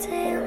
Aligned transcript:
tail. 0.00 0.39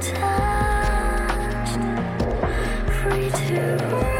touch, 0.00 1.70
free 3.02 3.30
to 3.30 3.76
breathe. 3.88 4.19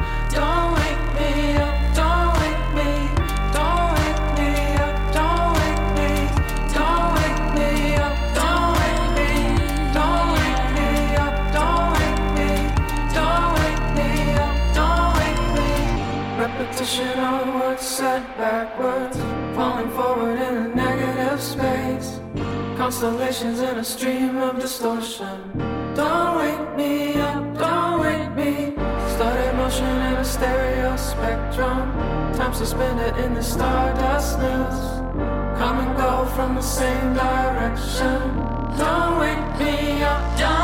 set 18.01 18.35
backwards, 18.35 19.15
falling 19.55 19.91
forward 19.91 20.39
in 20.47 20.53
a 20.65 20.67
negative 20.73 21.39
space. 21.39 22.19
Constellations 22.75 23.59
in 23.59 23.77
a 23.77 23.83
stream 23.83 24.37
of 24.37 24.59
distortion. 24.59 25.37
Don't 25.93 26.35
wake 26.41 26.75
me 26.75 27.21
up, 27.21 27.43
don't 27.59 27.99
wake 28.05 28.31
me. 28.41 28.73
Started 29.15 29.53
motion 29.55 29.95
in 30.09 30.15
a 30.15 30.25
stereo 30.25 30.95
spectrum. 30.95 31.83
Time 32.37 32.55
suspended 32.55 33.15
in 33.23 33.35
the 33.35 33.43
stardust 33.43 34.39
news. 34.39 34.79
Come 35.61 35.77
and 35.83 35.95
go 35.95 36.25
from 36.35 36.55
the 36.55 36.67
same 36.79 37.13
direction. 37.13 38.17
Don't 38.81 39.19
wake 39.19 39.49
me 39.59 40.01
up, 40.01 40.23
don't 40.39 40.60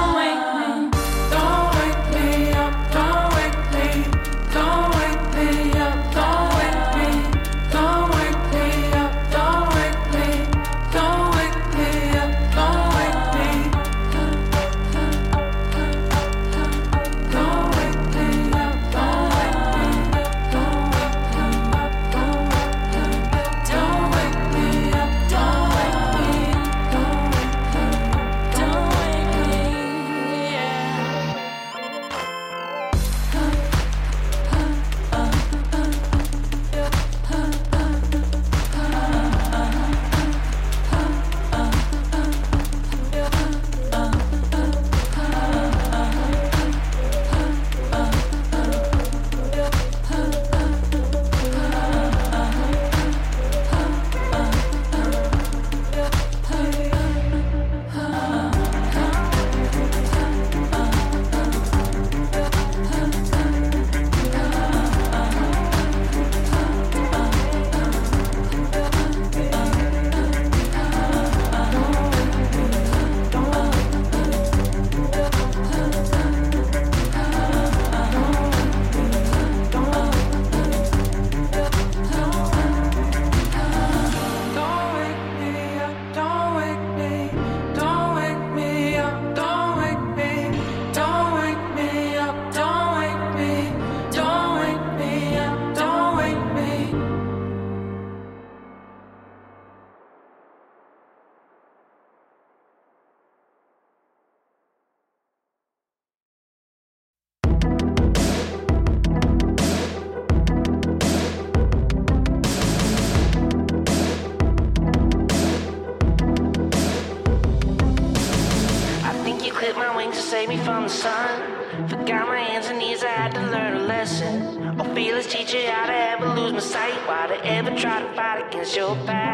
body, 127.97 128.15
body 128.15 128.43
against 128.43 128.75
your 128.75 128.95
back. 129.05 129.26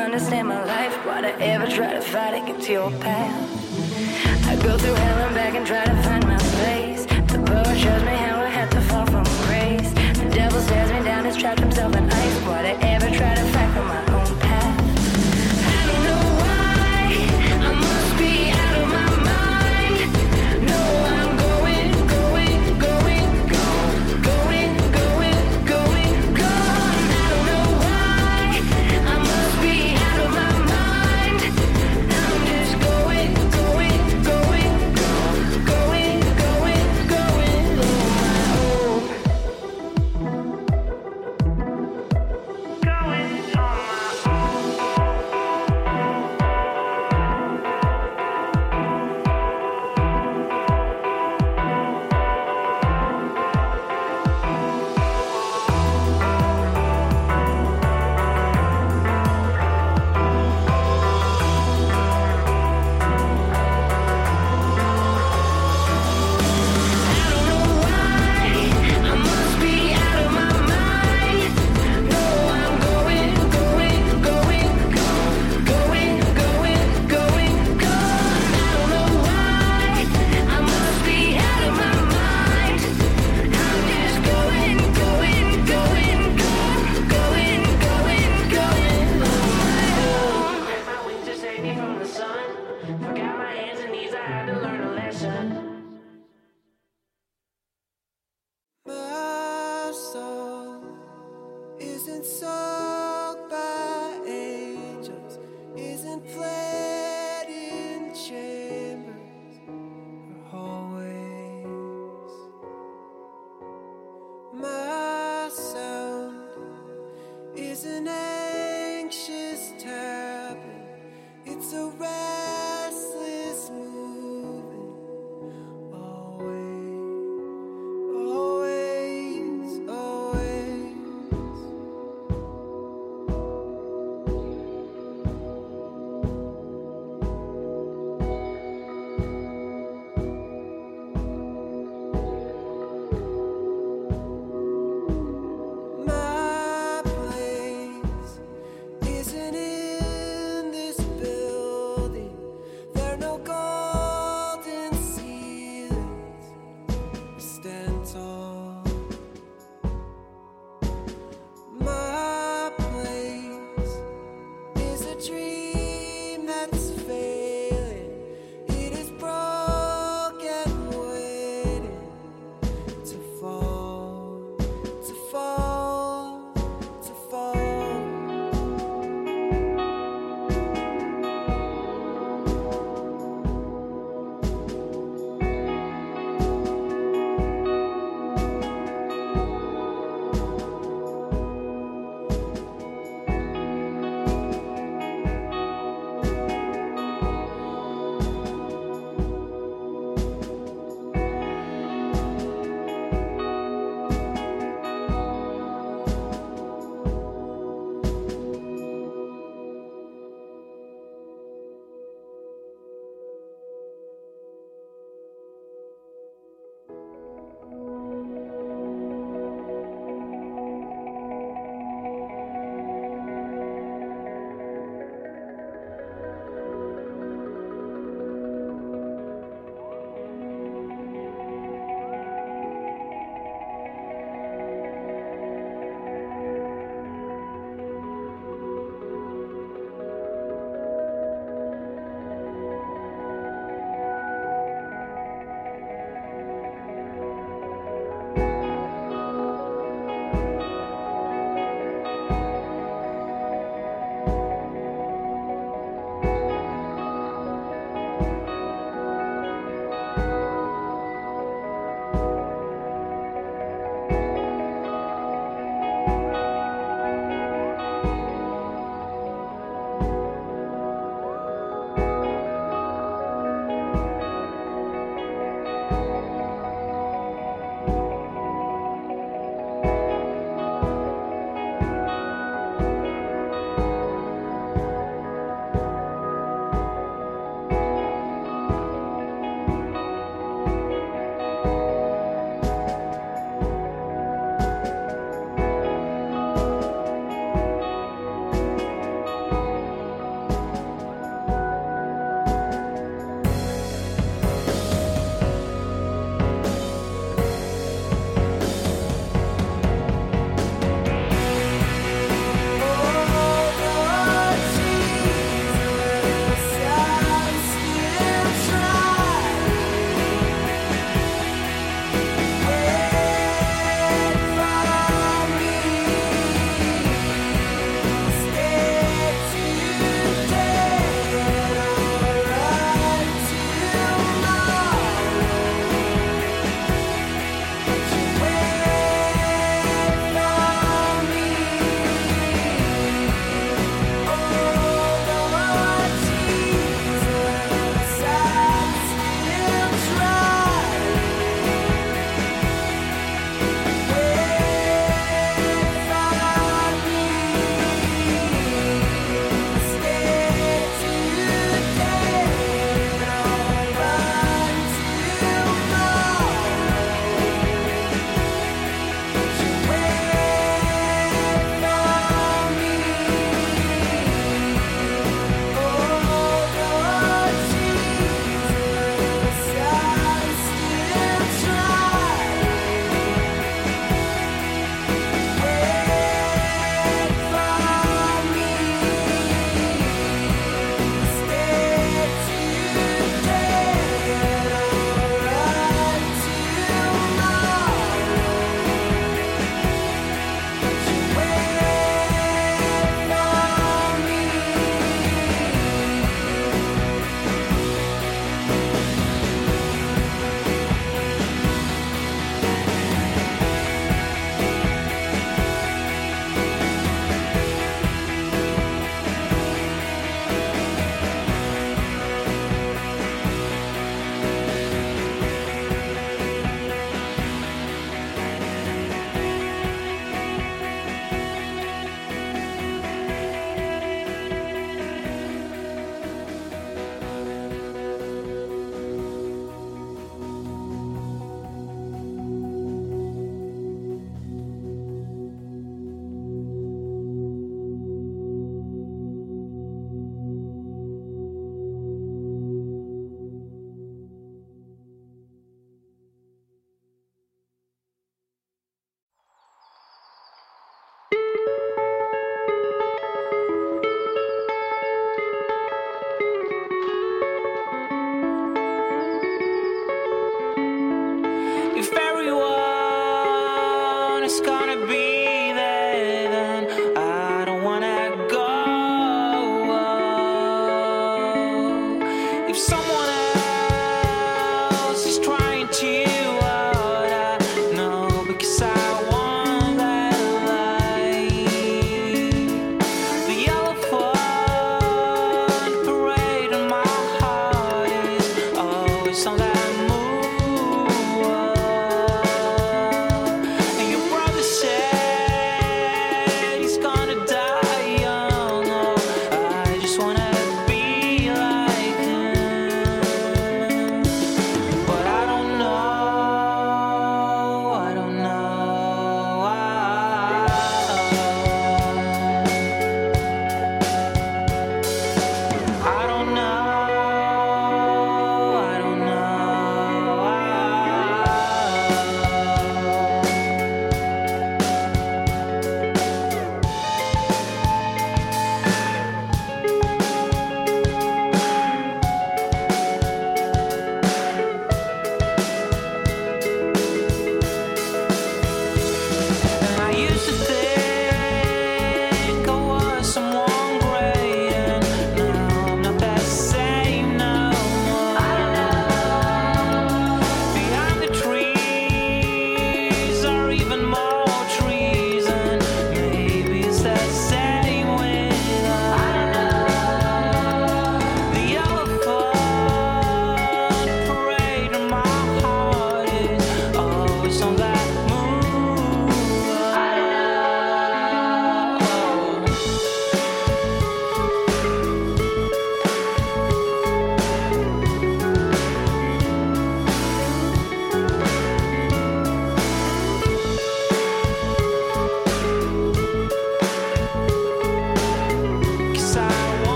understand 0.00 0.48
my 0.48 0.64
life. 0.64 0.94
Why'd 1.06 1.24
I 1.24 1.32
ever 1.52 1.66
try 1.66 1.92
to 1.92 2.00
fight 2.00 2.34
it? 2.34 2.46
Get 2.46 2.60
to 2.62 2.72
your 2.72 2.90
path. 2.92 4.46
I 4.46 4.56
go 4.56 4.76
through 4.78 4.94
hell 4.94 5.18
and 5.26 5.34
back 5.34 5.54
and 5.54 5.66
try 5.66 5.84
to 5.84 6.02
find 6.02 6.26
my 6.26 6.38
place. 6.38 7.04
The 7.06 7.38
poet 7.38 7.78
shows 7.78 8.02
me 8.02 8.16
how 8.24 8.40
I 8.40 8.48
had 8.48 8.70
to 8.72 8.80
fall 8.80 9.06
from 9.06 9.24
grace. 9.46 9.90
The 10.18 10.30
devil 10.34 10.60
stares 10.60 10.90
me 10.92 11.04
down, 11.04 11.24
he's 11.24 11.36
trapped 11.36 11.60
himself 11.60 11.94
in 11.96 12.10
ice. 12.10 12.36
Why'd 12.46 12.66
I 12.66 12.74
ever 12.94 13.10
try 13.16 13.34
to 13.34 13.44
fight 13.52 13.59